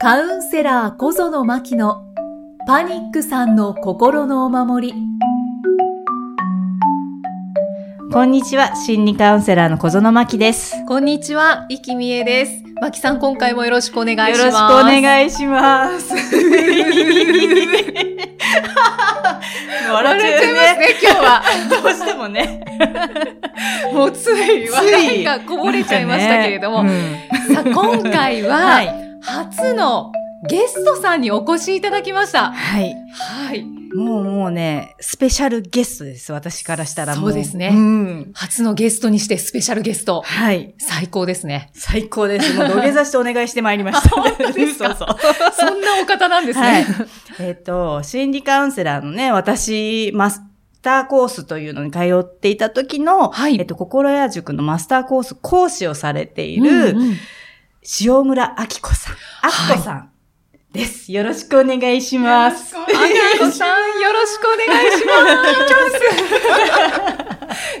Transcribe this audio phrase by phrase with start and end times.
[0.00, 2.04] カウンセラー小園真希の
[2.68, 4.94] パニックさんの心のお守り。
[8.12, 10.76] こんにちは、心理カウンセラーの小園真希です。
[10.86, 12.62] こんにちは、生きみえです。
[12.80, 14.38] まきさん、今回もよろしくお願いします。
[14.38, 16.14] よろしくお願いします。
[19.92, 21.42] 笑っちゃいますね、今日は。
[21.82, 22.60] どうしてもね。
[23.92, 26.84] もうつい笑いがこぼれちゃいましたけれども。
[26.84, 29.07] ねさあ、今回うんは、 はい。
[29.22, 30.12] 初の
[30.48, 32.52] ゲストさんにお越しいただきました。
[32.52, 32.94] はい。
[33.12, 33.64] はい。
[33.94, 36.32] もうもうね、スペシャルゲストです。
[36.32, 37.30] 私からしたらもう。
[37.30, 38.30] そうですねうん。
[38.34, 40.22] 初のゲストにしてスペシャルゲスト。
[40.22, 40.74] はい。
[40.78, 41.70] 最高ですね。
[41.74, 42.54] 最高です。
[42.54, 44.10] もう土下座してお願いしてまいりました。
[44.10, 45.16] 本当ですかそうそう。
[45.52, 46.88] そんなお方なんですはいね。。
[47.40, 50.42] えっ、と、心理カウンセラーのね、私、マス
[50.82, 57.16] ターコースというのに通っていた時の、はいえっと、心屋塾のマスターコース講師をされている、うんうん
[58.00, 59.14] 塩村明子さん、
[59.70, 60.10] 明子さん
[60.72, 61.10] です。
[61.10, 62.76] よろしくお願いします。
[62.76, 62.92] あき
[63.38, 63.68] こさん、
[63.98, 65.24] よろしくお願いしま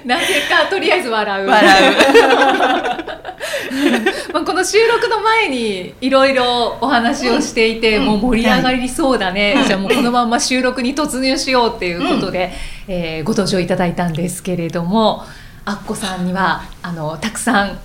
[0.08, 1.46] なぜか、とりあえず笑う。
[1.46, 1.92] 笑
[4.32, 12.50] まあこの収録の前にいろいろお話をしていて、もう盛り上がりそうだね、じゃあもうこのまんま収録に突入しようっていうことで、
[12.88, 15.26] えーご登場いただいたんですけれども
[15.66, 17.78] アッコさんにはあのたくさん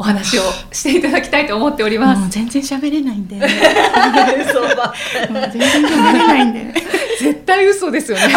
[0.00, 2.38] お話をしていただきたいと思っておりまもうす。
[2.38, 3.36] 全然喋れないんで。
[3.36, 3.48] もう
[4.50, 4.94] そうば
[5.52, 6.74] 全然喋れないんで。
[7.20, 8.28] 絶対嘘ですよね。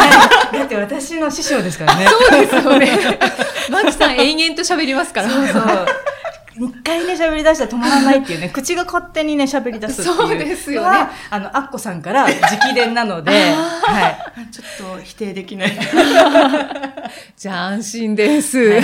[0.52, 2.06] りだって私の師匠ですからね。
[2.06, 3.20] そうですよね。
[3.72, 5.30] マキさん延々と喋りますから。
[5.30, 5.86] そうそう。
[6.56, 10.18] 一回ね、喋り出したら止まらないっていうね、口が勝手にね、喋り出すっていう。
[10.18, 14.52] そうですよねあの、アッコさんから直伝なので、はい。
[14.52, 15.72] ちょっと否定できない。
[17.38, 18.82] じゃあ安心です。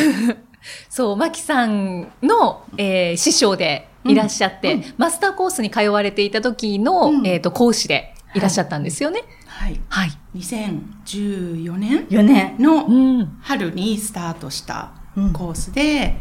[0.90, 9.24] そう、マキさんの、えー師匠でいらっしゃって、マスターコースに通われていた時の、うんえっ、と、講師でいらっしゃったんですよね。
[9.48, 9.80] はい。
[9.90, 10.12] はい。
[10.36, 12.56] 2014年4年。
[12.60, 13.38] のん。
[13.42, 16.16] 春にスタートしたうんコースで、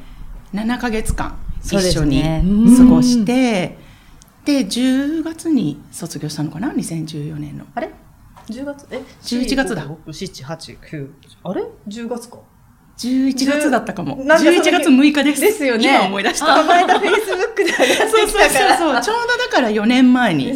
[0.55, 2.23] 7ヶ月間一緒に
[2.77, 3.79] 過ごして、
[4.45, 7.67] で、10月に卒業したのかな ?2014 年の。
[7.75, 7.91] あれ
[8.49, 8.87] ?10 月？
[8.91, 9.85] え？11月だ。
[9.87, 11.11] 7、8、9。
[11.45, 12.39] あれ ?10 月か。
[12.99, 14.17] 11月だったかも。
[14.17, 15.41] かその11月6日です。
[15.41, 16.47] ですよね今思い出した。
[16.47, 18.49] この間、フェイスブックで上がってそうそう
[18.79, 19.03] そう。
[19.03, 20.53] ちょうどだから4年前に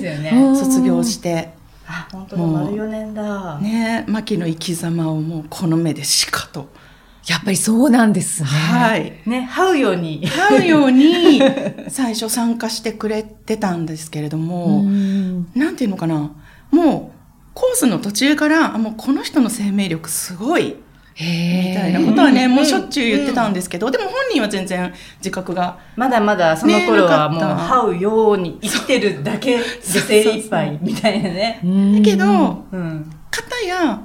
[0.57, 1.51] 卒業して、
[1.87, 3.59] あ、本当だ、丸4年だ。
[3.61, 6.69] ね、牧の生き様をもうこの目でしかと。
[7.29, 8.49] やっぱりそうなんですね。
[8.49, 9.21] はい。
[9.27, 10.27] ね、這うように。
[10.27, 11.41] 会うように
[11.89, 16.33] 最初参加してくれてたんですけれども、うんなんていうのかな、
[16.73, 17.23] もう
[17.55, 20.75] コースの途中から、あもうこの人の生命力すごい、へ
[21.19, 27.75] みたいなことはね、うんもうしょっちゅう言ってたんですけど、でも本人は全然自覚が、まだまだその頃はもうねなかった。
[27.75, 31.61] 這うように生きてるだけで精一杯みたいなね。
[31.65, 33.13] うんだけど、うん。
[33.31, 34.03] 方や、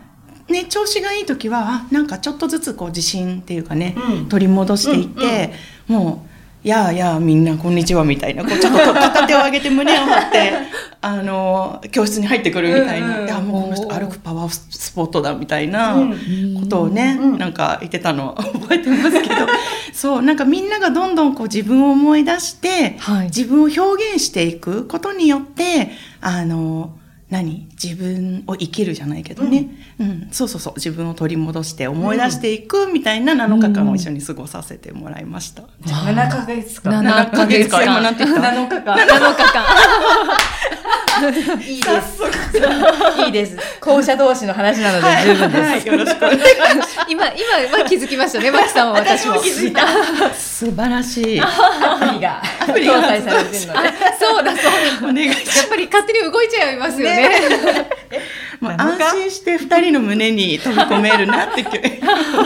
[0.48, 4.30] ね、調子がいい時は、あなんかちょっとずつこう自信っていうかね、うん。
[4.30, 5.54] 取り戻していって、
[5.88, 6.37] もう、
[6.68, 10.52] やあやあみんなこんにちはみたいな、こうちょっと片手を上げて胸を張って、
[11.02, 16.60] あの、教室に入ってくるみたいな、うんうんいやもうこの人歩くパワースポットだみたいなうん。
[16.60, 19.36] ことをね、うんなんか言ってたのは覚えてますけど、
[19.94, 23.26] そう、なんかみんながどんどんこう自分を思い出して、はい。
[23.28, 23.82] 自分を表
[24.14, 25.92] 現していくことによって、
[26.22, 26.92] あの、
[27.30, 27.68] 何？
[27.82, 30.28] 自分を生きるじゃないけどね、うん。
[30.32, 30.74] そうそうそう。
[30.78, 35.64] 自分を取り戻して思い出していくみたいな7日間を一緒に過ごさせてもらいました。
[35.84, 36.90] 7ヶ月か。
[36.90, 38.96] 7ヶ月間今なんて言った7日間。
[38.96, 39.66] 7日間。
[41.62, 43.22] いいです。
[43.26, 43.58] いいです。
[43.80, 45.64] 校舎同士の話なので十分です。
[45.64, 46.46] はい、よろしくお願いし
[47.08, 49.36] 今、今は気づきましたね、マキさんは私も。
[49.42, 49.74] 気づい。
[50.36, 51.42] 素晴らしい。
[51.42, 51.48] ア
[52.00, 52.42] プリが
[52.74, 53.90] プリが搭載されてるので。
[54.20, 55.08] そうだ、そうだ。
[55.10, 55.60] お願いします。
[55.60, 57.90] やっぱり勝手に動いちゃいますよね。
[58.60, 61.64] もう安心して二人の胸に飛び込めるなって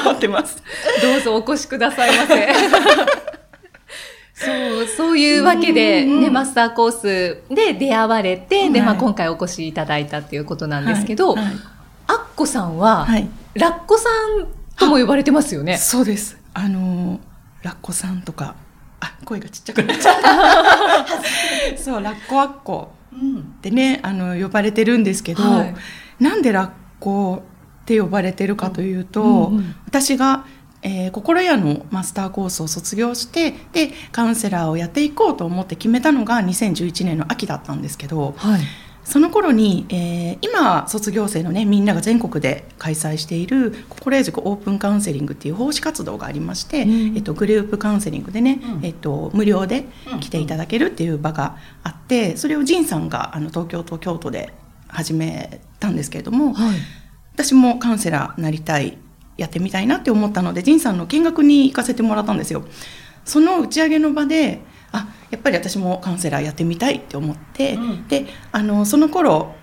[0.04, 0.58] 思ってます。
[1.02, 2.50] どうぞお越しくださいませ。
[4.44, 11.46] そう、そういうわけで、ね、マスターコースで出会われて、で、まあはい今回お越しいただいたっていうことなんですけど、はい
[12.08, 14.10] アッコさんは、はいラッコさ
[14.44, 14.48] ん
[14.78, 15.78] とも呼ばれてますよね。
[15.78, 16.38] そうです。
[16.54, 17.20] あのー、
[17.64, 18.56] ラッコさんとか、
[19.00, 21.78] あ、声がちっちゃくなっちゃった。
[21.78, 23.40] そう、ラッコアッコうん。
[23.40, 25.76] ってね、あの、呼ばれてるんですけど、はい
[26.20, 27.42] なんでラッコ
[27.82, 29.52] って呼ばれてるかというと、
[29.88, 30.46] 私が、
[30.82, 38.62] えー心屋のマスターコースを卒業して、で、カウンセラーをやっていこうと思って決めたのが2011年の秋だったんですけど、はい。
[39.04, 49.86] その頃に、えー今卒業生のねみんなが全国で開催している心得塾オープンカウンセリングっていう奉仕活動がありまして、うんえっと、グループカウンセリングでね、うんえっと、無料で
[50.20, 54.54] 来ていただけるっていう場があってそれを仁さんがあの東京と京都で
[54.88, 56.78] 始めたんですけれども、はい。
[57.34, 58.98] 私もカウンセラーになりたい
[59.42, 62.64] やってみたいなって思ったので仁さんの見学に行かせてもらったんですよ。
[63.26, 64.62] その打ち上げの場で
[64.92, 68.08] あやっぱり私もカウンセラーやってみたいって思って、うん。
[68.08, 69.56] であのその頃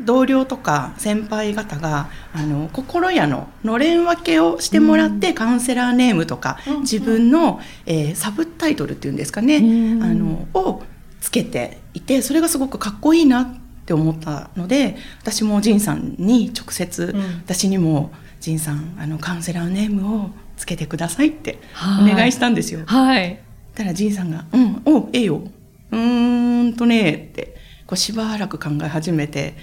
[0.00, 6.80] 同僚とか先輩方があの心屋ののれん分けをしてもらって、カウンセラーネームとか、うん。
[6.80, 10.02] 自分の、えーサブタイトルっていうんですかね、うん。
[10.02, 10.82] あのを
[11.20, 17.20] つけていてそれがすごくかっこいいなって思ったので私も仁さんに直接、うん。
[17.44, 22.80] 私にも仁さんあのカウンセラーネームをつけてくださいってはいお願いしたんですよ。
[22.86, 23.38] はい。
[23.74, 25.42] たら仁さんが「うんおええよ
[25.90, 27.56] うーんとね」って
[27.86, 29.54] こうしばらく考え始めて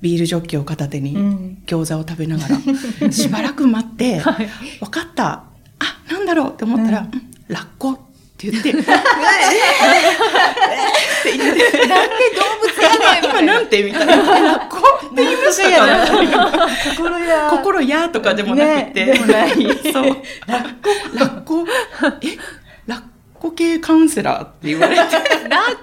[0.00, 2.58] ビールジョッキを片手にうん餃子を食べながら、
[3.12, 4.48] しばらく待ってはい。
[4.80, 5.44] 「分かった
[5.80, 7.96] あなんだろう?」って思ったら「うんラッコ」っ
[8.36, 8.82] て言って「えーっ
[11.22, 14.06] て言ってなんで動物やねんみたいな
[14.40, 14.76] 「ラッコ」
[15.06, 16.06] って言いましたかな
[17.50, 17.97] 心や。
[18.08, 19.50] とかでもなくて、ねでもない。
[19.92, 20.04] そう。
[20.46, 21.64] ラッコラッコ？
[22.22, 22.36] え？
[22.86, 23.00] ラッ
[23.34, 25.00] コ系カウンセラーって言われて。
[25.48, 25.76] ラッ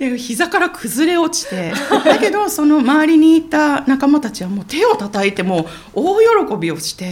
[0.00, 1.72] コで膝から崩れ落ちて。
[2.04, 7.04] だけどその周りにいた仲間たちはもう手を叩いてもう大喜びをして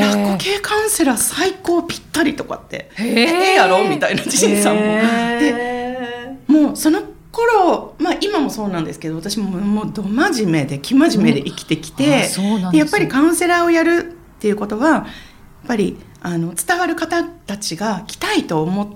[0.00, 2.90] ラッコ系カウンセラー最高ぴったりとかって。
[2.98, 3.84] ええやろ？
[3.84, 4.80] みたいなジンさんも。
[4.80, 7.02] でへもうその
[7.32, 15.04] 頃、まあ、今もそうなんですけど私ももうど真面目で生真面目で生きてきあて、やっぱりカウンセラーをやるっていうことはやっ
[15.66, 18.88] ぱりあの伝わる方たちが来たいと思っ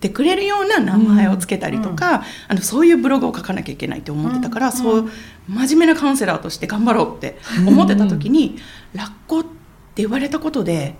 [0.00, 5.10] てくれるような名前をつけたりとか、あのそういうブログを書かなきゃいけないって思ってたから、うんそう
[5.46, 8.56] 真面目なカウンセラーとして頑張ろうって思ってた時に
[8.96, 9.48] 「ラッコ」って
[9.96, 10.96] 言われたことで。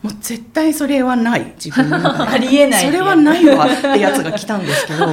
[0.00, 2.30] もう絶対それはない自分の中で。
[2.30, 2.86] ありえない。
[2.86, 5.06] それはないわってやつが来たんですけど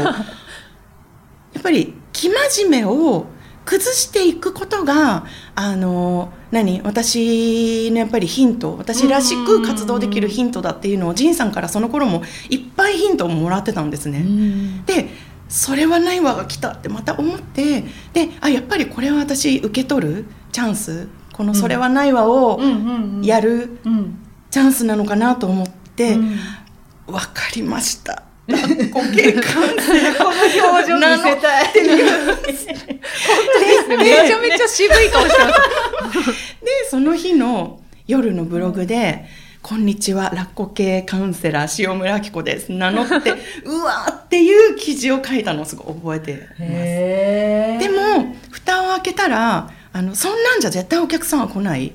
[1.55, 3.25] やっぱり生真面目を
[3.65, 5.25] 崩していくことが
[5.55, 14.23] あの何私のやっぱりヒント私らしく活動できるヒントだっていうのを仁さんからその頃もいっぱいヒントをもらってたんですね。
[14.85, 15.09] で
[15.49, 22.59] それはないわが来たってまた思ってであやっぱりこれは私受け取るチャンスこの「それはないわ」を。
[23.23, 24.19] やるうん。
[24.51, 26.37] チャンスなのかなと思って、うん
[27.07, 28.23] わかりました。
[28.47, 31.65] ラッコ系カウンセラーこの表情見せたい。
[33.97, 36.27] めちゃめちゃ渋い顔してます。
[36.63, 39.25] でその日の夜のブログで
[39.63, 43.33] 「こんにちはラッコ系カウンセラー塩村明子です」名乗って
[43.63, 46.55] うわーっていう記事を書いたのをすごい覚えてます。
[46.59, 51.93] へでも蓋を開けたらあのそんなんじゃ絶対お客さんは来ない。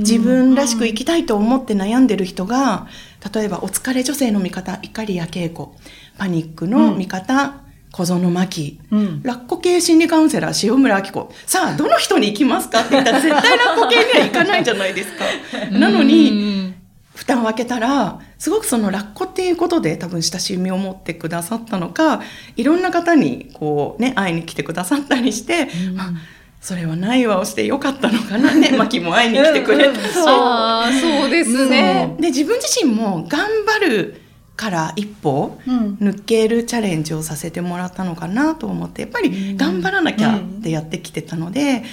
[0.00, 2.88] 自分らしく生きたいと思って悩んでる人が
[3.34, 5.74] 例えばお疲れ女性の味方碇谷恵子
[6.18, 9.22] パニックの味方、小園真希うん。
[9.22, 11.32] ラッコ系心理カウンセラー塩村明子。
[11.46, 15.24] さあどの人に行きますかって言ったら絶対ラッコ系には行かないじゃないですか。
[15.70, 16.74] なのに
[17.14, 22.20] 蓋を開けたらすごくそのラッコっていうことで多分親しみを持ってくださったのか
[22.56, 26.12] いろんな方にこうね会いに来てくださったりして、あ
[26.60, 28.70] それはないわをしてよかったのかなね。
[28.76, 32.14] マキも会いに来てくれたし、ああ、そうですね。
[32.18, 34.20] で自分自身も頑張る
[34.56, 35.98] から一歩うん。
[36.00, 41.84] 抜けるチャレンジをさせてもらったのかなと思ってやっぱり頑張らなきゃってやってきてたので、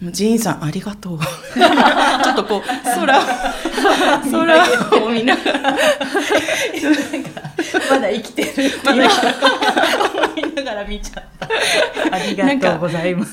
[0.00, 1.18] もうジーンさんありがとう。
[1.54, 3.22] ちょっとこう空を
[4.30, 5.76] 空を見ながら。
[7.90, 8.80] まだ生きてる。
[8.84, 9.08] まだ
[10.36, 11.48] 見 ながら見ちゃった。
[12.14, 13.32] ありがとうございます。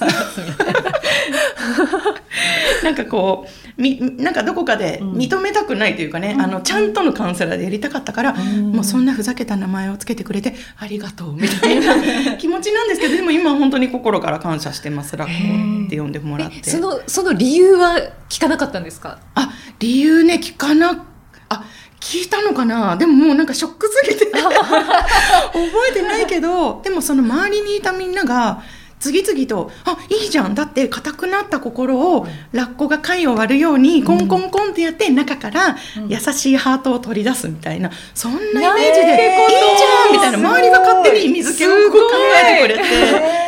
[2.84, 11.96] なんかこうみなんかどこかで認めたくないというかね、あのちゃんとのカウンセラーでやりたかったから、もうそんなふざけた名前をつけてくれてありがとうみたいな
[12.38, 15.18] 気持ちなんですけどでも今本当に心から感謝してます。
[15.18, 16.70] ラッコって呼んでもらって。
[16.70, 17.98] その、その理由は
[18.30, 19.20] 聞かなかったんですか？
[19.36, 21.06] あ理由ね聞かな
[21.50, 21.64] あ
[22.00, 22.96] 聞いたのかな？
[22.96, 24.26] でももうなんかショックすぎて。
[24.36, 28.62] 覚えてないけどでもその周りにいたみんなが
[29.06, 30.56] 次々と「あいいじゃん。
[30.56, 35.76] だって硬くなった心をラッコが貝を割るようにコンコンコンってやって中から
[36.08, 39.08] 優しいハートを取り出すみたいなそんなイメージで
[39.46, 42.00] 「いいじゃん!」みたいな周りが勝手に水気をこう考
[42.44, 43.46] えてくれて。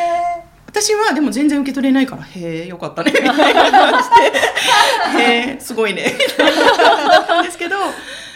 [0.67, 4.03] 私はでも全然受け取れないから「へえよかったね」 みたいな感
[5.15, 7.77] じで「へえすごいね」みたいな感じだったんですけど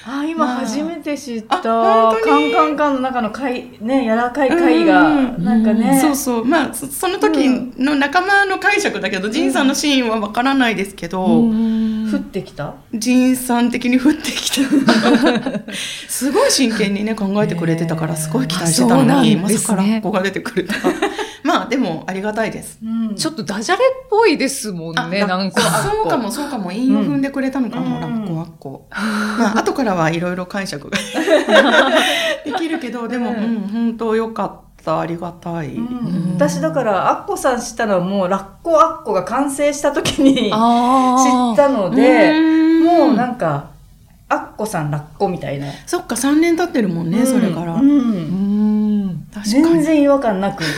[0.05, 1.57] あ、今初めて知った。
[1.57, 2.51] あ本当に？
[2.51, 5.99] カンカンカンの中の貝、ね、柔らかい貝が、うんなんかね。
[6.01, 6.45] そうそう。
[6.45, 12.73] まあ、そその時の仲間の解釈だけど、ジンさんのシーンはわからないですけど、降ってきた？
[12.93, 14.61] ジンさん的に降ってきた。
[16.07, 20.93] すごい真剣にね、考えてくれてたから、すごい期待してたのに、あそうなんまさかラッコが出てくるとは。
[21.43, 21.60] まあ、で
[22.01, 22.79] も、ありがたいです。
[22.83, 25.61] うんちょっとダジャレっぽいですもんね、あなんか。
[25.61, 26.71] そうかも、そうかも。
[26.71, 28.87] 韻を踏んでくれたのかも、うんラッコワッコ。
[28.91, 30.97] まあ、後からはいろいろ解釈が
[32.45, 34.51] できるけど、でも、ううんん、本当よかっ
[34.83, 34.99] た。
[34.99, 35.75] ありがたい。
[35.75, 43.65] うん私だから、アッコさん知ったのはもう、ラッコアッコが完成した時に知っあたので、うんもうなんか、
[44.27, 45.67] アッコさんラッコみたいな。
[45.85, 47.73] そっか、3年経ってるもんね、うんそれから。
[47.75, 48.40] うん。
[49.43, 50.63] 全然違和感なく。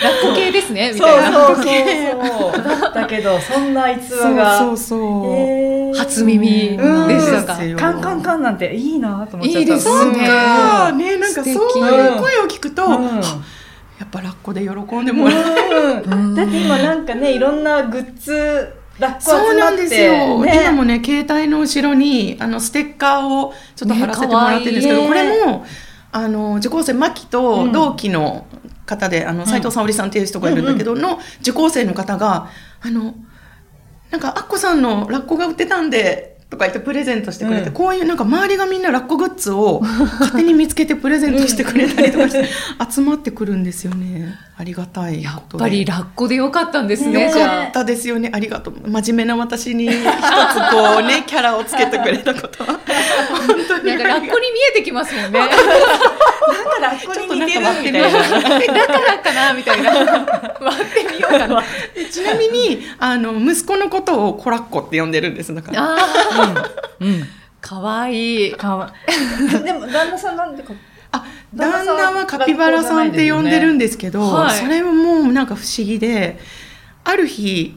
[0.00, 1.46] ラッコ系ですね、みそうたいな。
[1.46, 2.80] そうそうそう。
[2.80, 4.58] だったけど、そんな逸話が。
[4.58, 5.34] そうそうそう。
[5.34, 7.54] へー初耳うんでしたか？
[7.56, 9.58] ですよカンカンカンなんていいなと思っちゃった。
[9.60, 10.28] いいですねね、
[11.18, 13.20] なんか素敵そういう声を聞くと、うん
[14.00, 16.02] やっぱラッコで喜んでもらえる。
[16.06, 19.48] うんだって今なんかね、いろんなグッズ、ラッコ集まって。
[19.48, 20.42] そうなんですよ。
[20.42, 25.66] ね今もね、携帯の後ろに、あの、ステッカーをちょっと貼らせてもらってるんですけど、ねこれも、
[26.12, 28.46] あの、受講生、マキと同期の
[28.86, 32.48] 方で、あの、斉藤沙織さんっていう人がいるんだけど、の受講生の方が、
[32.80, 33.14] あの、
[34.10, 39.80] なんか、アッコさんのラッコが売ってたんで、とか言ってプレゼントしてくれて、うんこういうなんか周りがみんなラッコグッズを
[40.20, 42.44] 勝手に見つけてプレゼントしてくれたりとかして
[42.92, 44.34] 集まってくるんですよね。
[44.56, 45.42] ありがたいやっ。
[45.58, 48.30] ぱりラッコでよかったんですねよかったですよね。
[48.34, 48.74] ありがとう。
[48.84, 49.96] 真面目な私に一つ
[50.72, 52.70] こうね、 キャラをつけてくれたことは。
[52.70, 52.80] 本
[53.68, 53.78] 当あ。
[53.78, 54.36] になんかラッコに見
[54.70, 55.40] えてきますもんね。
[56.48, 58.10] なんかラッコに似てるみみたいな。
[58.10, 59.90] だからかなみたいな。
[59.92, 61.62] 割ってみようかな。
[62.10, 65.54] ちなみに、あの、息子のことをコラッコって呼んでるんです。
[65.54, 65.82] だから。
[65.82, 66.70] ああ、
[67.00, 67.28] うん。
[67.60, 68.52] かわいい。
[68.52, 68.92] かわ
[69.64, 70.72] でも旦那さんなんでか
[71.12, 76.38] あ、旦那はカピバラさんって呼んでるんですけど、はいそれももうなんか不思議で、
[77.04, 77.76] ある日、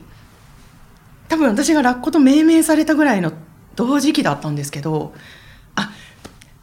[1.29, 3.32] 多分私がラッコと命名されたぐらいの
[3.75, 5.13] 同時期だったんですけど、
[5.75, 5.91] あ、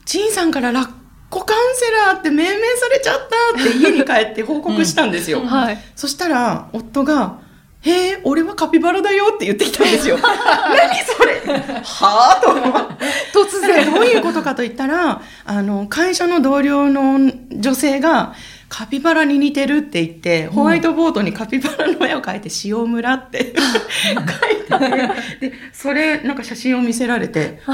[0.04, 0.90] ジンさんからラッ
[1.30, 5.40] コカウンセラーって命名されちゃったって家に帰って報告したんですよ。
[5.40, 5.78] はい。
[5.94, 7.38] そしたら、夫が、
[7.82, 10.18] へえ、俺はカピバラだよって言ってきたんですよ。
[10.20, 11.40] 何それ
[11.82, 12.62] はぁと思。
[13.32, 13.90] 突然。
[13.94, 18.34] どういうことかと言ったら、あの、会社の同僚の女性が、
[18.68, 23.54] カピバラに似てるって言って、ホワイトボードにカピバラの絵を描いて、塩村って
[24.70, 24.88] 書いて
[25.40, 27.72] て、で、それ、なんか写真を見せられて、 は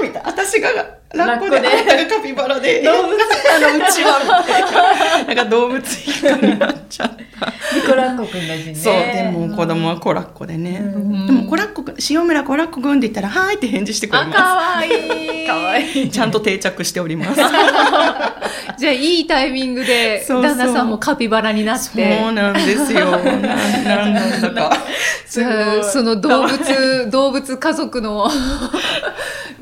[0.00, 0.28] ぁみたいな。
[0.28, 0.68] 私が
[1.12, 5.24] ラッコで、あんたがカピバラで、 動物あのうちは、みたいな。
[5.24, 7.52] なんか動物一家になっちゃった。
[7.74, 8.74] ニコラッコくんだしね。
[8.74, 10.80] そう、でも子供はコラッコでね。
[10.82, 15.46] うんでもコラッコくん、塩村コラッコくんって言ったら、はーいって返事してくれあ、まかわいい。
[15.46, 16.06] かわいい。
[16.06, 16.08] す。
[16.10, 17.40] ちゃんと定着しております。
[18.78, 22.32] じゃあ、いいタイミングで、旦那さんもカピバラになっそうて。
[22.32, 23.10] なんですよ。
[23.10, 24.76] なんなんなんだか。
[25.26, 28.30] その動物、動物家族の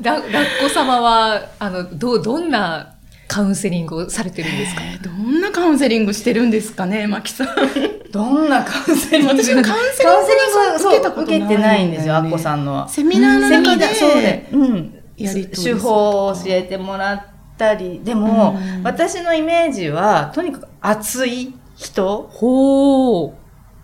[0.01, 0.23] ララッ
[0.61, 2.95] コ様は、あの、どう、どんな
[3.27, 4.81] カウンセリングをされてるんですか？
[4.83, 7.47] えーどんなカウンセリングしてるんですかね、マキさん。
[8.11, 9.43] どんなカウンセリング？
[9.43, 12.89] 私もカウンセリングカウンセリング受けたことないそう受けてないんですよ、アッコさんのは。
[12.89, 14.93] セミナーの中で、そうで、うん。
[15.17, 17.21] やり手る法を教えてもらっ
[17.57, 18.83] たり、でも、うん。
[18.83, 22.29] 私のイメージは、とにかく熱い人。
[22.31, 23.33] ほう。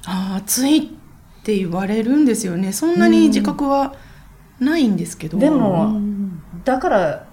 [0.07, 0.81] あー暑いっ
[1.43, 2.71] て言われるんですよね。
[2.73, 3.93] そんなに自覚は
[4.59, 5.37] ないんですけど。
[5.37, 5.99] でも、
[6.63, 7.27] だから、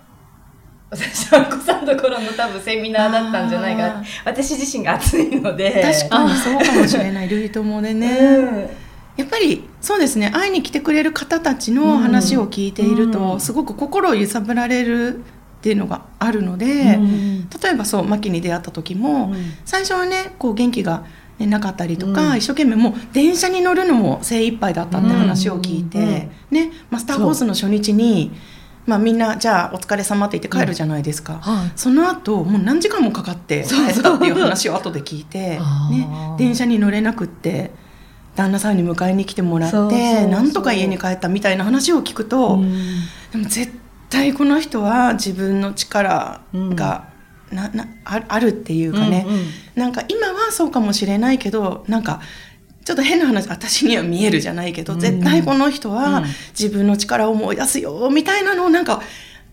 [0.91, 4.03] 私、アッコさんのところの多分セミナーだったんじゃないか。
[4.25, 5.83] 私自身が熱いので。
[5.83, 7.29] 確かにそうかもしれない。
[7.29, 8.19] 類友でね。
[8.21, 15.21] うんやっぱりそうですね会いに来てくれる方たちの話を聞いていると、うんすごく心を揺さぶられるっ
[15.61, 21.05] ていうのがあるので、うん例えばそうマキに出会った時も、うん最初はねこう元気が、
[21.39, 22.39] ね、なかったりとか、うん。
[22.39, 26.05] 一生懸命もう電車に乗るのも精一杯だったって話を聞いて、うん。
[26.51, 28.33] ね、マスターコースの初日に、
[28.87, 31.39] まあ、みんなじゃあお疲れ様って言って帰るじゃないですか。
[31.41, 31.73] はい。
[31.77, 35.59] その後もう何時間もかかって帰ったっていう話を後で聞いて、
[35.91, 36.09] ね、
[36.39, 37.71] 電車に乗れなくって
[38.35, 42.63] 旦那さんに迎えに来てもらってなんとか家に帰ったみたいな話を聞くと、
[43.31, 43.73] でも絶
[44.11, 47.12] 対この人は自分の力が、
[47.53, 49.45] ななああるっていうかね、うんうん。
[49.75, 52.21] なんか今はそうかもしれないけどなんか
[52.85, 55.01] ちょっと変な話私には見えるじゃないけど、うん。
[55.01, 56.25] 絶対この人うはん。
[56.59, 59.03] 自分の力を思い出すよみたいなのをなんか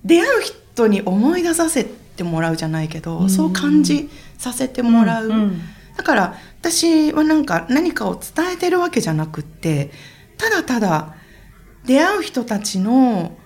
[0.03, 3.29] 出会う人に思い出させてもらうじゃないけど、うん。
[3.29, 5.62] そう感じさせてもらう、うん。
[5.96, 9.91] だから私はなんか何かを伝えてるわけじゃなくって
[10.38, 11.15] ただただ
[11.86, 13.38] 出会う人たちの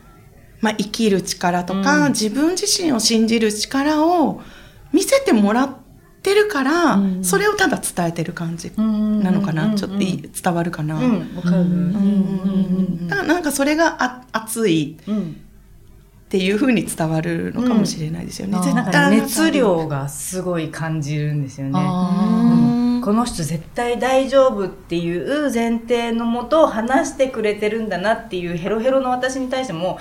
[0.64, 2.12] まあ、生きる力とか、うん。
[2.14, 4.42] 自分自身を信じる力を
[4.94, 5.70] 見せてもらっ
[6.22, 7.24] てるから、うん。
[7.24, 11.00] それをただ伝えてる感じななのかな、ちょっといい伝わるかな？
[11.00, 11.02] だ
[13.18, 15.22] からなんかそれがあ熱いうん。
[15.22, 18.58] っていう風に伝わるのかもしれないですよね。
[18.74, 21.74] なん熱量がすごい感じるんですよね。
[21.76, 22.50] あ
[22.96, 23.02] うん。
[23.02, 30.00] この人絶対大丈夫っていう前提のもと話してくれてるんだなっていうヘロヘロの私に対しても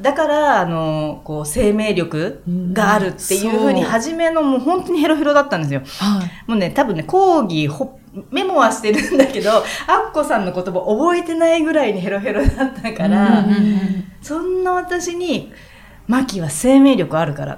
[0.00, 5.82] だからあのこう生命力があるっていうふうに初めのもう本当にヘロヘロだったんですよ。
[6.00, 6.50] はい。
[6.50, 7.98] もうね多分ね講義ほ
[8.30, 9.64] メモはしてるんだけどアッ
[10.12, 15.52] コさんの言葉覚えてないぐらいにヘロヘロだったから、うんうんうんそんな私に
[16.08, 17.54] 「マキは生命力あるから」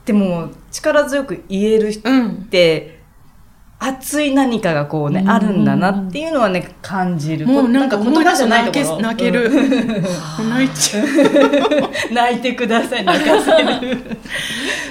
[0.00, 2.28] ってもう力強く言える人うん。
[2.28, 2.97] って
[3.80, 5.30] 熱い何かがこうね、うん。
[5.30, 9.00] あるんだなっていうのはね感じるもうなんか言葉じゃないところ。
[9.00, 9.48] 泣ける。
[9.48, 10.50] うん。
[10.50, 11.06] 泣いちゃう。
[12.12, 14.18] 泣いてください泣かせる。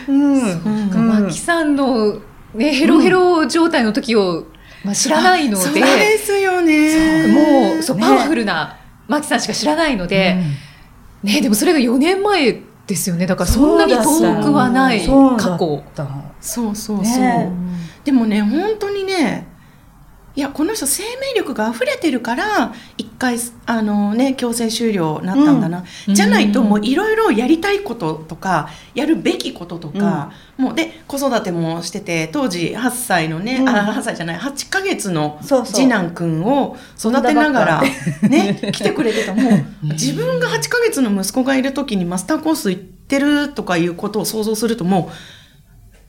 [0.08, 0.34] うん。
[0.34, 0.90] うん。
[0.92, 2.16] うんマキさんの、
[2.54, 4.46] ね、ヘロヘロ状態の時を、
[4.84, 7.28] まあ、知らないのそうで、ですよね。
[7.28, 8.04] もうそう、ね。
[8.04, 8.78] パワフルな
[9.08, 10.38] マキさんしか知らないので、
[11.24, 14.02] ね、でもそれが4年前ですよねだからそんなに遠
[14.42, 15.84] くはない過去。
[15.94, 16.08] だ
[16.40, 17.22] そうそうそう。
[17.22, 17.52] ね
[18.06, 19.46] でもね、本当にね、
[20.38, 25.84] いや、この人生命力が溢れてるから、一回、あのね、強制終了になったんだな。
[26.08, 26.14] うん。
[26.14, 33.68] じゃないと、もういろいろやりたいこととか、やるべきこととか、もうで、子育てもしてて、当時8歳のね、うん。
[33.68, 37.84] あ、8歳じゃない、8ヶ月の次男くんを育てながら、
[38.30, 39.34] ね、来てくれてた。
[39.34, 45.37] もう、自分が8ヶ月の息子がいる時にマスターコース行ってるとかいうことを想像すると、もう、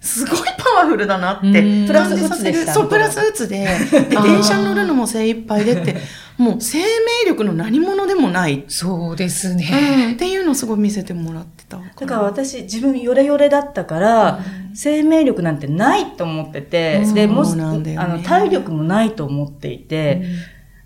[0.01, 1.87] すごいパワフルだなってうん。
[1.87, 5.97] プラスさせるうつでしたそうプラスうつでで電車に乗るのも精一杯でって
[6.39, 6.85] もう生命
[7.27, 9.57] 力の何者でもない、そうですうん。
[9.57, 10.13] ね。
[10.13, 11.79] っていうのをすごい見せてもらってた。
[11.79, 14.39] だから私自分ヨレヨレだったから、
[14.73, 17.15] 生命力なんてないと思ってて、うん。
[17.15, 17.97] でもしね。
[17.99, 20.23] あの体力もないと思っていて、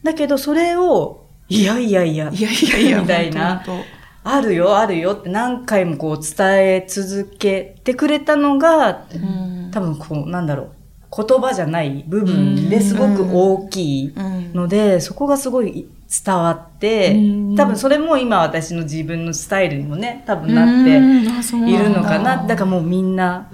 [0.03, 3.63] だけどそれをいやいやいやいやいやいや みたいな。
[3.67, 3.85] 本
[4.25, 9.71] あるよあるよって何回もこう伝え続けてくれたのが当うん。
[9.73, 10.69] 多分こうなんだろう
[11.15, 14.53] 言葉じゃない部分ですごく大きいうん。
[14.55, 15.89] ので、そこがすごい
[16.25, 17.19] 伝わって、う
[17.53, 17.57] ん。
[17.57, 22.47] 多分それも今私の自分のスタイルにもね多分なっているのかな。
[22.47, 23.49] だからもうみんな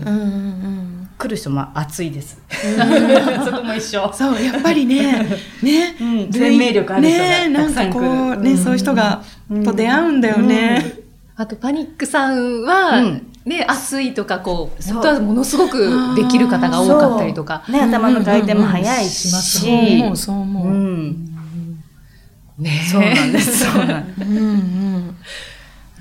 [1.19, 2.41] 来る人も熱いです。
[3.45, 4.11] そこも一緒。
[4.15, 5.27] そうやっぱりね
[5.63, 9.65] ねうん生命力あるねなんかこうね、そういう人がうん。
[9.65, 10.95] と出会うんだよね、
[11.37, 13.27] あとパニックさんは、うん。
[13.45, 14.95] ね、熱いとかこうそう。
[14.95, 17.65] 本当はものすごくできる方が多かったりとか。
[17.69, 19.29] ね、頭の回転も速いうんし。
[19.29, 19.43] うん。
[19.43, 22.63] そう思うそう思う。
[22.63, 22.71] ね。
[22.91, 23.65] そうなんです。
[23.65, 24.31] そうなんです。
[24.31, 25.17] うん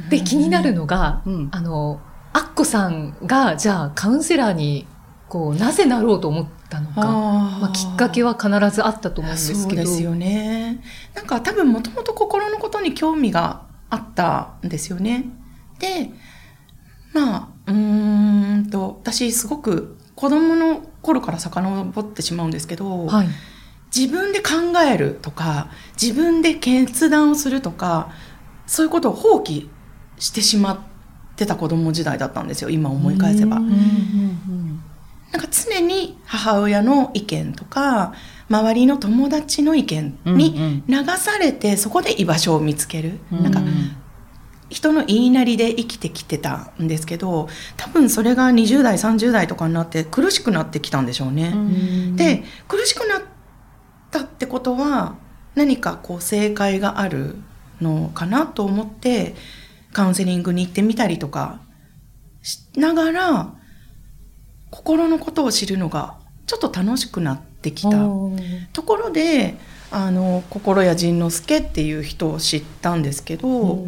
[0.10, 1.48] で気になるのが、うん。
[1.52, 2.00] あの
[2.34, 4.86] アッコさんがじゃあカウンセラーに
[5.30, 9.62] こうなぜなろうと思ったのか、まあ、きっかけは必ずあったと思うんですけど。
[9.68, 10.82] そうですよね。
[11.16, 15.26] なんか多分もともと心のことに興味があったんですよね。
[15.80, 16.12] で、
[17.14, 23.28] まあ、うーんと、私すごく子供の頃から遡ってしまうんですけど、はい。
[23.96, 25.70] 自分で考えるとか、
[26.02, 28.12] 自分で決断をするとか、
[28.66, 29.70] そういうことを放棄
[30.20, 30.80] してしまっ
[31.36, 33.58] てた子供時代だったんですよ、今思い返せば。
[33.58, 34.27] うん
[35.38, 38.16] なんか常に母親の意見とか
[38.50, 43.62] 周りの友達の意見に流されてそこで居場所を見つける、なんか
[44.72, 51.54] 人の言いなりで生きてきてたんですけど多分それが20代30代とかになって苦しくなってきたんでしょうね。
[52.16, 53.22] で苦しくなっ
[54.10, 55.18] たってことは
[55.54, 57.36] 何かこう正解がある
[57.80, 59.36] のかなと思って
[59.94, 61.62] カウンセリングに行ってみたりとか
[62.42, 63.57] しながら
[64.72, 67.90] 心のことを知るのがちょっと楽しくなってきた。
[68.74, 69.58] ところで
[69.92, 73.86] あの心谷仁之助っていう人を知ったんですけど、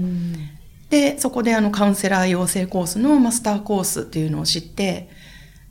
[0.89, 5.09] でそこであのカウンセラー養成コースのマスターコースっていうのを知って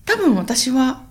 [0.05, 1.05] 多分私は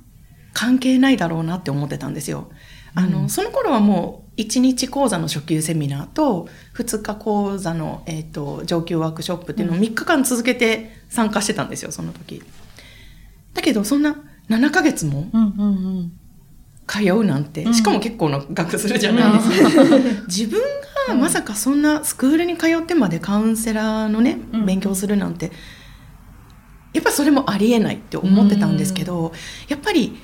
[0.54, 2.50] 関係ないだろうなって思ってたんですよ。
[2.96, 12.42] あの、その頃はもう1日講座の初級セミナーと2日講座の、えー、と上級ワークショップっていうのを3日間続けて参加してたんですよその時。
[13.58, 14.16] だけどそんな
[14.50, 15.30] 7ヶ月も
[16.86, 19.98] 通うなんて、しかも結構な額するじゃないですか。
[20.30, 20.62] 自分
[21.08, 24.66] がまさかそんなスクールに通ってまでカウンセラーのね、うん。
[24.66, 25.52] 勉強するなんて、
[26.94, 29.34] やっぱそれもありえないって思ってたんですけど、
[29.68, 30.18] やっぱり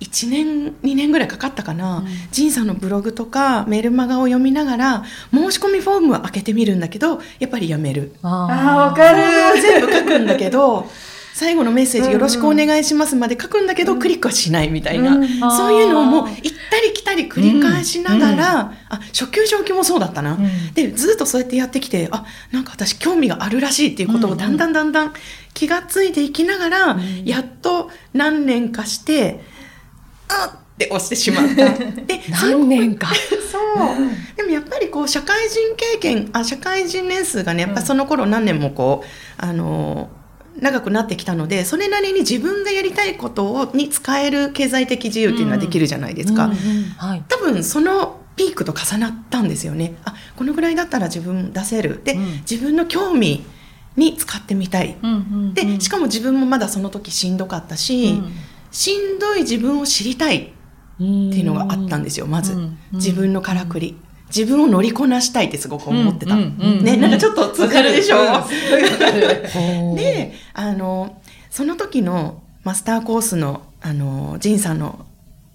[0.00, 8.16] 1年2年ぐらいかかったかな、ジンさんのブログとかメールマガを読みながら申し込みフォームは開けてみるんだけどやっぱりやめる。
[8.22, 9.62] ああわかる。
[9.62, 10.90] 全部書くんだけど
[11.34, 15.28] 最後のメッセージ「よろしくお願いします」まで書くんだけど、クリックはしないみたいな、うん。
[15.38, 20.74] そういうのをもう行ったり来たり繰り返しながら、あ初級上級もそうだったな、ん。
[20.74, 25.12] でずっとそうやってやってきてあなんか私興味があるらしいっていうことをだんだんだんだん
[25.54, 29.40] 気がついていきながら、やっと何年かして
[30.28, 31.68] あっって押してしまった。
[32.02, 33.08] で何年か。
[33.14, 34.36] そう。
[34.36, 40.10] でもやっぱりこう社会人経験、あ、社会人年数がね、やっぱその頃何年もこう、あの、
[40.62, 46.50] 長くなってきたので、それなりに自分がやりたいことをに使える経済的自由っていうのはできるじゃないですか。
[46.96, 47.24] はい。
[47.28, 49.96] 多分そのピークと重なったんですよね。
[50.04, 52.00] あ、このぐらいだったら自分出せる。
[52.04, 53.44] で、うん自分の興味
[53.96, 54.96] に使ってみたい。
[55.02, 58.32] うんうんで、しかも自分もまだその時しんどかったし、うん
[58.70, 62.54] しんどい自分を知りたいっていうのがあったんですよ、まず。
[62.54, 63.98] うん自分のからくり。
[64.34, 66.34] 自分を乗りこなしたいってすごく思ってた。
[66.34, 68.16] うんうんうんね、なんかちょっと通じるでしょ、
[69.94, 75.04] で、で、あの、その時のマスターコースの、あの、ジンさんの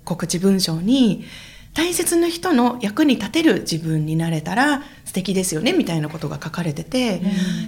[0.06, 1.26] 告知文章に、
[1.74, 7.22] 大切な人の役に立てる自分になれたら素敵ですよねみたいなことが書かれてて、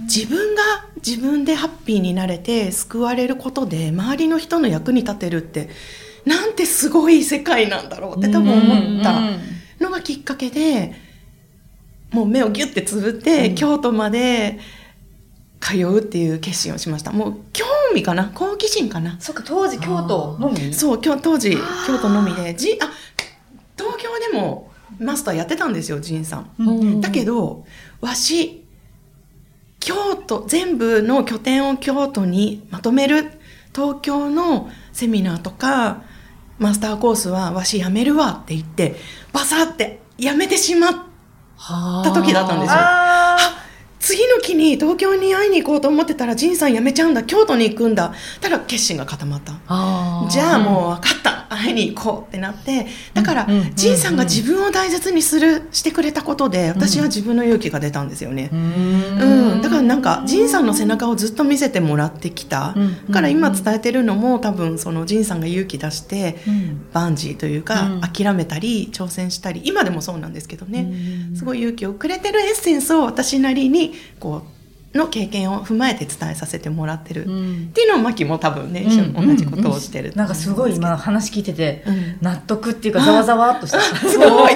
[0.06, 0.64] 自分が
[0.96, 5.70] 自分でハッピーになれて救われることで周りの人の役に立てるって
[6.26, 9.20] なんてすごい世界なんだろうって多分思った
[9.80, 10.94] のがきっかけで
[12.12, 14.60] もう目をギュッてつぶって、京都まで
[15.60, 17.12] 通うっていう決心をしました。
[17.12, 18.32] もう興味かな？
[18.34, 19.18] 好奇心かな？
[19.20, 20.74] そっか当時京都のみ？
[20.74, 22.56] そう当時京都のみで。
[22.56, 22.90] じあ
[23.78, 27.02] 東京でもマスターやってたんですよ仁さん、うん。
[27.02, 27.66] だけど
[28.02, 28.66] わし
[29.80, 33.32] 京都全部の拠点を京都にまとめる
[33.74, 36.02] 東京のセミナーとか
[36.58, 38.96] マスターコースはわしやめるわって言って
[39.32, 40.94] バサってやめてしまっ
[42.04, 42.76] た時だったんですよ。
[42.80, 43.38] あ
[44.00, 47.24] 次の期に東京に会いに行こうと思ってたら仁さん辞めちゃうんだ。
[47.24, 48.14] 京都に行くんだ。
[48.42, 49.54] たら決心が固まった。
[50.30, 51.30] じゃあもう分かった。
[51.50, 52.86] 会いに行こうってなって。
[53.14, 66.88] だからうんうんうん仁さんが自分を大切にするしてくれたことで私は自分の勇気が出たんですよね、ーうん、だからなんか仁さんの背中をずっと見せてもらってきた、うんだから今伝えてるのも多分その仁さんが勇気出して、うん。
[66.92, 68.02] バンジーというか、うん。
[68.02, 69.62] 諦めたり挑戦したり。
[69.64, 70.92] 今でもそうなんですけどね、
[71.36, 73.89] すごい勇気をくれてるエッセンスを私なりに
[74.20, 74.44] こ
[74.94, 77.68] うの経験を踏まえて伝えさせてもらってる、うん。
[77.70, 82.18] っていうのをマキも多分ね一緒に同じことをしてる、なんかすごい今話聞いててうん。
[82.22, 83.80] 納得っていうかざわざわっとした。
[84.08, 84.56] すごい。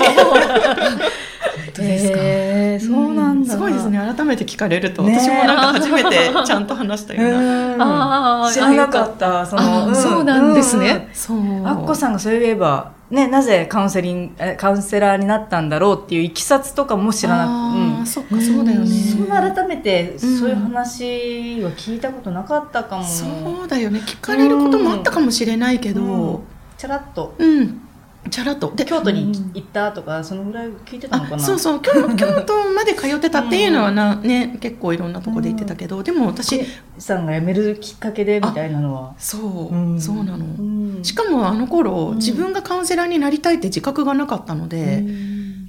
[1.76, 2.94] ですか？
[2.94, 3.54] そうなんだ。
[3.54, 3.98] すごいですね。
[3.98, 5.18] 改めて聞かれると、ね。
[5.20, 11.10] 私もなんか初めてちゃんと話したような、あー知らなかったそのあそうなんですね。
[11.14, 11.38] そう。
[11.66, 19.30] アッコさんがそういえば、ね、なぜカウンセリンカウンセラーになったんだろうっていういきさつとかも知らなあーくそっかそうだよね、そん。
[19.30, 20.20] な改めてん。
[20.20, 23.04] そういう話は聞いたことなかったかも。
[23.04, 23.26] そ
[23.66, 24.00] うだよね。
[24.00, 26.42] 聞かれることもあったかもしれないけど。
[26.76, 27.36] ちゃらっと。
[27.38, 27.82] うん、
[28.30, 28.74] チャラッと。
[28.76, 31.36] で京都に行ったとか、そのぐらい聞いてたのかな。
[31.36, 31.82] あそうそう。
[31.82, 36.62] 京 京都まで通ってたっていうのはな、ね、結構いろんなとこで言ってたけど、でも私
[36.98, 39.14] さんが辞めるきっかけでみたいなのは。
[39.18, 40.02] そう、うん。
[40.02, 41.00] そうなの、うん。
[41.04, 42.18] しかもあの頃、うん。
[42.18, 45.04] 自分がカウンセラーになりたいって自覚がなかったので、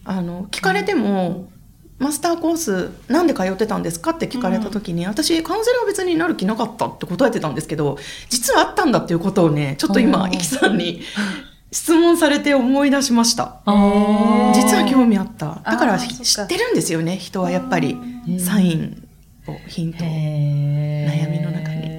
[0.04, 1.48] あの聞かれても、
[1.98, 11.02] マスターコースなんで通ってたんですかって聞かれた時に、私カウンセラーは別になる気なかったって答えてたんですけど実はあったんだっていうことをねちょっと今あーイキさんに
[11.74, 13.60] 質問されて思い出しました。
[13.66, 15.60] 実は興味あった。
[15.64, 17.98] だから知ってるんですよね人はやっぱり。
[18.38, 19.08] サイン
[19.48, 21.90] をヒント悩みの中に。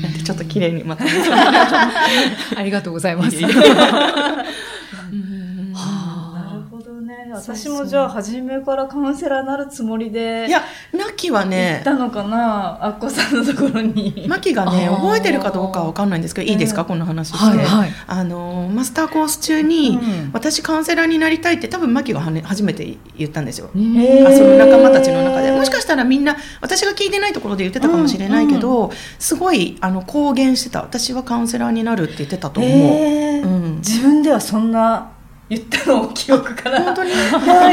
[0.00, 1.10] なんてちょっと綺麗にまとめ
[2.56, 3.36] ありがとうございます。
[7.36, 14.26] 私もじゃあ初めからカウンセラーになるつもりでいやナキは行ねったのかな、アッコさんのところに。
[14.28, 14.96] マキがねあー。
[14.96, 17.90] 覚えてるかどうかは分かんないんですけどいいですか、うんこの話して、はいはい。
[18.06, 20.30] あのマスターコース中に、うん。
[20.32, 24.28] 私カウンセラーになりたいって多分マキがはね初めて言ったんですよ、へー。
[24.28, 25.50] あその仲間たちの中で。
[25.50, 30.82] もしかしたらみんな私が聞いてないところで言ってたかもしれないけど、すごいあの公言してた。
[30.82, 33.44] 私はカウンセラーになるって言ってたと思う、へー。
[33.44, 33.76] うん。
[33.78, 35.10] 自分ではそんな
[35.48, 36.82] 言ったのを記憶から。
[36.82, 37.10] 本当に、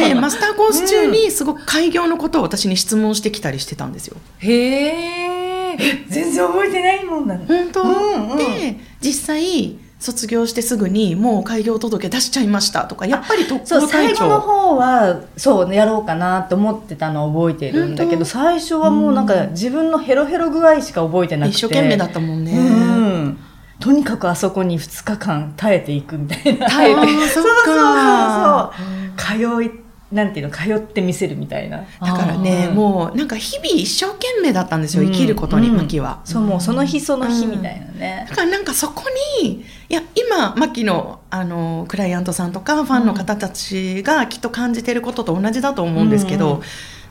[0.09, 4.17] で マスターコース中にすごく開業のことを私に質問してきたりしてたんですよ。
[4.39, 5.73] へえ。
[6.07, 7.35] 全然覚えてないもんだ。
[7.35, 7.45] ね。
[7.47, 8.37] 本当、うんうん。
[8.37, 21.55] で実際卒業してすぐにもう開業届出しちゃいましたとかやっぱり特攻隊最後の長方はそうやろうかなと思ってたのを覚えてるんだけど最初はもうなんか自分のヘロヘロ具合しか覚えてなくて。
[21.55, 22.62] 一生懸命だったもんね、うん
[23.79, 26.69] とにかくあそこに2日間耐えていくみたいな。
[26.69, 28.73] 耐えてあー そっか。
[29.17, 29.71] 通い、
[30.11, 31.83] なんていうの、通ってみせるみたいな。
[32.01, 36.19] だからね、もうなんか日々一生懸命だったんですよ、うん生きることに、うんマキは。
[36.23, 38.35] そう、もうその日その日みたいなねだ。
[38.35, 39.03] からなんかそこ
[39.41, 46.63] に、いや、今、マキの、あの、クライアントさんとか、ファンの方たちがきっと感じてることと同じだと思うんですけど、うんうん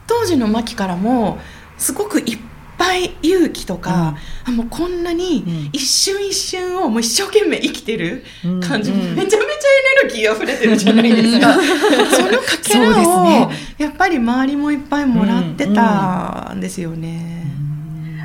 [0.08, 1.38] 当時のマキからも、
[1.78, 2.38] すごくいっ
[2.82, 8.24] ぱい勇気とか、あもうこんなにうん一瞬一瞬をもう一生懸命生きてる
[8.60, 11.54] 感じ、うんめちゃめちゃエネルギー溢れてるじゃないですか。
[12.10, 17.42] そのかけらを、ねやっぱり周りもいっぱいもらってたんですよね。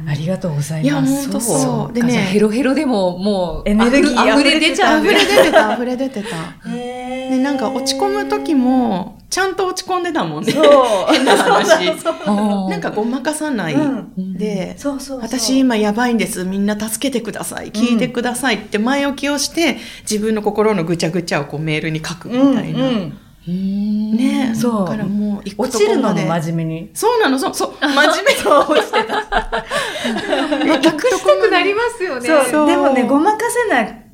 [0.07, 1.23] ありがとうございいや、ます。
[1.23, 1.93] 本当そう。
[1.93, 6.69] でじゃあヘね、ロヘロでももうエネルギー溢れ出ちゃう溢れ出てた、溢れ出てた。
[6.69, 10.53] で、なんか落ち込む時も、ちゃんと落ち込んでたもんね。
[10.53, 10.63] そう。
[11.11, 11.85] 変な話。
[11.85, 13.73] ななんかごまかさない。
[13.73, 13.79] う
[14.21, 14.75] んで。
[15.21, 16.45] 私今やばいんです。
[16.45, 17.71] みんな助けてください。
[17.71, 19.77] 聞いてくださいって前置きをして、
[20.09, 22.79] 自分の心のぐちゃぐちゃをこうメールに書くみうんたいな。
[22.79, 26.41] うんねそうだからもう落ちるのもとこまで。
[26.41, 26.89] 真面目に。
[26.93, 29.63] そうなの、そう、そう、真面目そう、落ちてた。
[30.67, 32.27] 隠したくなりますよね。
[32.27, 34.06] でもね、ごまかせな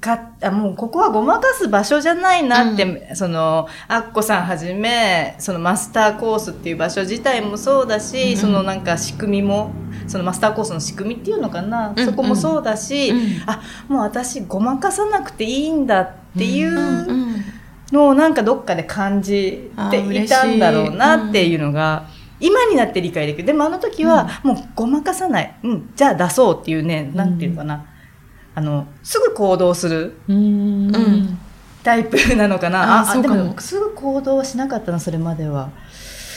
[0.00, 8.36] かあ、もうここはごまかす場所じゃないなって、その、アッコさんはじめ、そのマスターコースっていう場所自体もそうだし、うん。
[8.36, 9.72] そのなんか仕組みも、
[10.06, 13.18] そのマスターコースの仕組みっていうのかな、うんそこもそうだし、うん。
[13.46, 17.44] あ、もう私ごまかさなくていいんだっていううん
[17.92, 22.06] のをなんかどっかで感じていたんだろうなっていうのが、
[22.38, 23.44] 今になって理解できる。
[23.44, 25.54] でもあの時は、もうごまかさない。
[25.62, 27.84] うん、じゃあ出そうっていうね、なんていうかな。
[28.60, 31.38] あの、すぐ行動するうんうん
[31.82, 33.00] タイプなのかな？
[33.00, 35.70] あそうかもでも、すぐ行動はしなかったな、それまでは。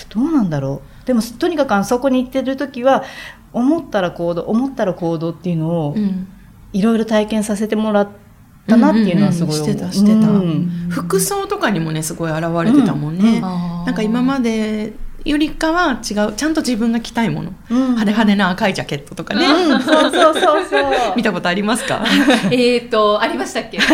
[0.09, 1.05] どうなんだろう？
[1.05, 3.03] でも、とにかくあのそこに行ってる時は、
[3.51, 6.27] 思ったら行動、思ったら行動っていうのをう、ん
[6.71, 8.07] いろいろ体験させてもらっ
[8.67, 9.69] たなっていうのはすごい思う。
[9.71, 13.41] うんうんうんしてたしてたうん服装とかにもね、すごい現れてたもんね。
[13.43, 14.93] あーなんか今まで
[15.25, 17.53] よりかは違う、ちゃんと自分が着たいもの。
[17.69, 19.45] うん派手派手な赤いジャケットとかね。
[19.45, 20.91] うん、そうそうそうそう。
[21.15, 22.03] 見たことありますか？
[22.51, 23.77] えっと、ありましたっけ？
[23.81, 23.93] 赤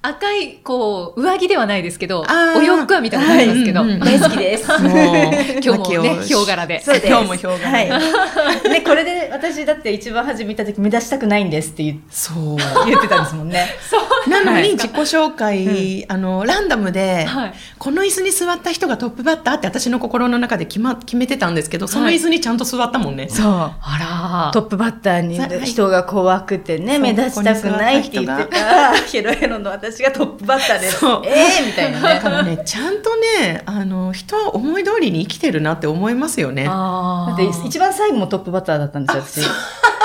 [0.00, 2.24] 赤い、こう、上着ではないですけど
[2.56, 4.64] お洋服は見たことありますけど、はいうんうん大好きです。
[4.70, 6.80] 今日もね、ヒョウ柄で。
[6.80, 7.06] そうです。
[7.08, 7.64] 今日も表現。
[7.64, 8.70] はい。
[8.70, 12.56] ね、これで私だって一番初め見た時目指したくないんですって言そう。
[12.86, 13.66] 言ってたんですもんね。
[14.28, 23.28] なのはいに自己紹介、あの、ランダムで、はいこの椅子に座った人がトップバッターって私の心の中で決,、ま、決めてたんですけど、その椅子にちゃんと座ったもんね。
[23.28, 23.46] そう。
[23.46, 31.04] あらトップバッターにはい人が怖くてね、そう目立ちたくないって言ってた、ヘロヘロの私がトップバッターです。
[31.24, 32.14] ええみたいなね。
[32.14, 36.66] だからね、ちゃんとね、あの、人は思い通りに生きてるなって思いますよね。
[36.68, 39.50] あだって一番最後もトップバッターだったんですよ、私。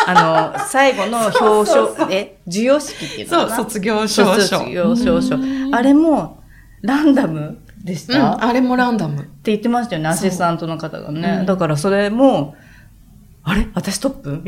[0.08, 4.60] あの、最後の 表彰、え、授与式っていうのそう、卒業証書。
[4.60, 5.38] 卒業証書。
[5.72, 6.42] あれも、
[6.82, 9.30] ランダムでしうん、た、ってあれもランダム。
[9.44, 11.38] 言ってましたよね、アシスタントの方がね。
[11.40, 12.56] うんだからそれも、
[13.46, 13.68] あれ？
[13.74, 14.44] 私トップ？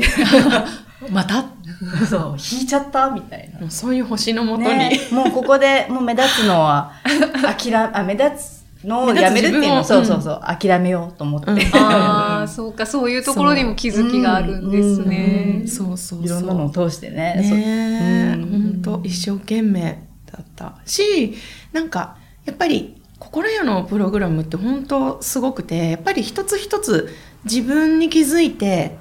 [1.11, 1.45] また？
[2.09, 3.69] そう、引いちゃったみたいな。
[3.69, 4.69] そういう星のもとに。
[4.69, 6.91] ね、もうここでもう目立つのは、
[7.43, 11.51] 諦め、あ、目立つのをやめるっていうのを、そうそうそう、諦めようと思って。
[11.51, 15.59] うん ああ、そうか、そういうところにも気づきがあるんですね。
[15.61, 16.25] うんそうそうそう。
[16.25, 17.35] いろんなのを通してね。
[17.35, 19.99] ねえ、うん本当一生懸命
[20.31, 21.35] だったし、
[21.73, 27.09] なんか、やっぱり、心屋のプログラムって本当すごくて、やっぱり一つ一つ
[27.43, 28.97] 自分に気づいて、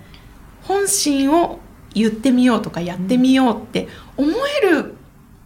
[0.63, 1.59] 本心を
[1.95, 4.31] 言ってみようとかやってみようって思
[4.63, 4.95] える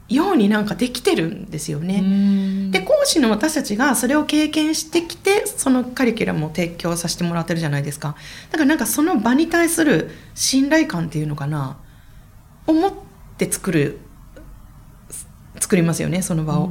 [0.09, 2.71] ようになんかできてるんですよね。
[2.71, 8.17] で、講師の私たちがそれを経験してきて、そのカリキュラムを提供させてもらってるじゃないですか。
[8.51, 11.77] だからなんかその場に対する信頼感っていうのかな、
[12.67, 12.93] 思っ
[13.37, 13.99] て作る、
[15.61, 16.71] 作りますよね、その場を。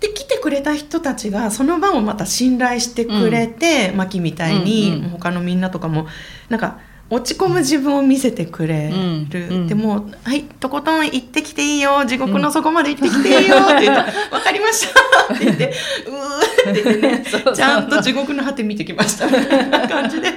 [0.00, 6.06] で、来てくれた人たちがその場をまた信頼してくれて、マキみたいに、うんうん他のみんなとかも、
[6.48, 6.78] なんか、
[7.10, 8.94] 落ち込む自分を見せてくれる。
[8.94, 9.66] うんうん。
[9.66, 15.72] でも、はい、とことん行ってきていいよ、地獄の底まで行ってきていいよって言って、 わかりましたって言って、
[16.06, 20.28] うーって言ってね、 ちゃんと地獄の果て見てきましたみたいな感じで。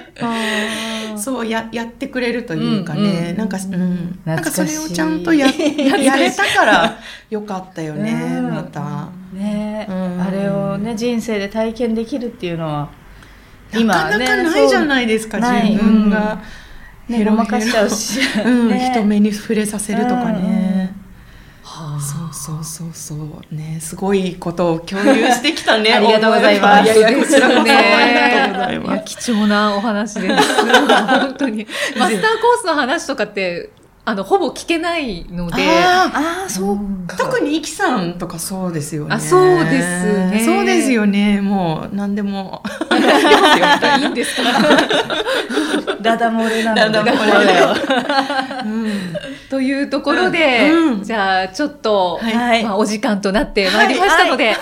[1.17, 6.97] そうややってくれるというかね、うんうんなんか、うん、なんかそれをちゃんとややれたから
[7.29, 9.09] よかったよね、うんまた。
[9.33, 10.21] ね、うん。
[10.21, 12.89] あれをね、人生で体験できるっていうのは、
[13.71, 16.41] なかなかないじゃないですか、自分が。
[17.07, 18.19] ね、ごまかしちゃうし。
[18.43, 20.93] うん、 ね人目に触れさせるとかね。
[21.63, 23.15] はあそうそうそうそ
[23.51, 30.65] うねすごいことを共有してきたね ありがとうございますいやいやこちらこそありがとうございいやます貴重なお話です。
[30.65, 31.67] 本当に。
[31.97, 33.69] マスターコースの話とかって、
[34.03, 35.63] あのほぼ聞けないので。
[35.63, 37.17] あああ、そうか。
[37.17, 39.13] 特にイキさんとかそうですよね。
[39.15, 41.39] あそうですねそうですよね。
[41.41, 42.63] もう何でも。
[42.91, 44.43] いいんですか？
[46.01, 47.75] ダダ漏れなのダダ漏れだよ。
[48.65, 48.91] うん
[49.51, 54.57] というところで、うんじゃあちょっと、はいまあ、お時間となってまいりましたので、はい、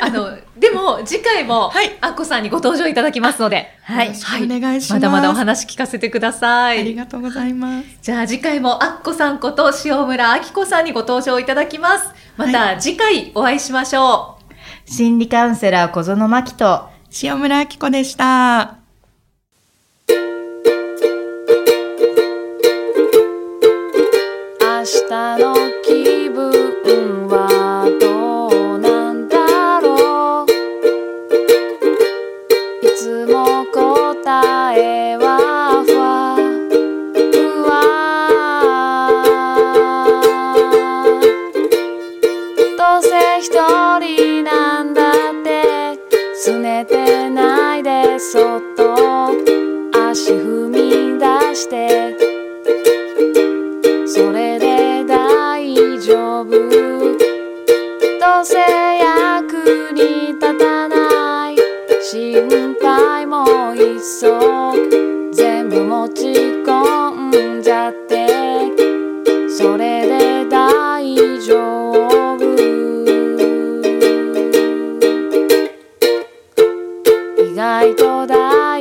[0.00, 4.92] あの、でも次回も、はいアッコさんにご登場いただきますので、はいよろしくお願いします。
[4.94, 6.94] まだまだお話聞かせてくださありい。
[6.94, 7.88] がとうございます。
[8.02, 12.08] じゃあ次回もアッコさんこと塩村明子さんにご登場いただきます。
[12.36, 14.38] また次回お会いしましょ
[14.86, 14.90] う。
[14.90, 16.88] 心理カウンセラー小園真希と、
[17.22, 18.76] 塩村明子でした。
[24.60, 25.43] 明日の
[78.34, 78.73] saudade.